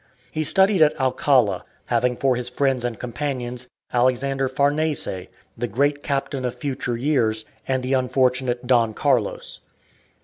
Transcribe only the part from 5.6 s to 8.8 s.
"Great Captain" of future years, and the unfortunate